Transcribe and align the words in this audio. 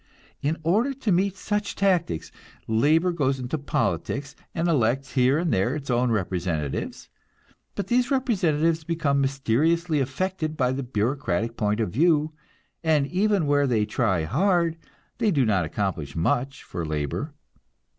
In 0.41 0.57
order 0.63 0.95
to 0.95 1.11
meet 1.11 1.37
such 1.37 1.75
tactics, 1.75 2.31
labor 2.67 3.11
goes 3.11 3.39
into 3.39 3.59
politics, 3.59 4.35
and 4.55 4.67
elects 4.67 5.11
here 5.11 5.37
and 5.37 5.53
there 5.53 5.75
its 5.75 5.91
own 5.91 6.09
representatives; 6.09 7.07
but 7.75 7.85
these 7.85 8.09
representatives 8.09 8.83
become 8.83 9.21
mysteriously 9.21 9.99
affected 9.99 10.57
by 10.57 10.71
the 10.71 10.81
bureaucratic 10.81 11.55
point 11.55 11.79
of 11.79 11.91
view, 11.91 12.31
and 12.83 13.05
even 13.05 13.45
where 13.45 13.67
they 13.67 13.85
try 13.85 14.23
hard, 14.23 14.75
they 15.19 15.29
do 15.29 15.45
not 15.45 15.65
accomplish 15.65 16.15
much 16.15 16.63
for 16.63 16.83
labor. 16.83 17.35